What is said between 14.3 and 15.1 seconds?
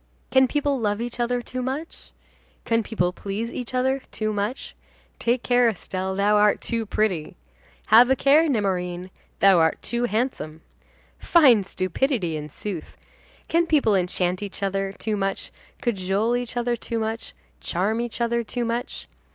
each other